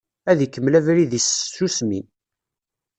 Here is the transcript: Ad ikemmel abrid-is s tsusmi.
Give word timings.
Ad 0.31 0.39
ikemmel 0.45 0.77
abrid-is 0.79 1.27
s 1.29 1.39
tsusmi. 1.47 2.01